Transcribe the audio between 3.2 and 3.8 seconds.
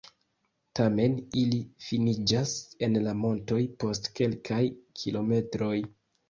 montoj